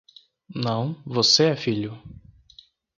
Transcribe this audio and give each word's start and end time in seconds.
Não, 0.55 0.95
você 1.05 1.49
é 1.51 1.55
filho. 1.55 1.95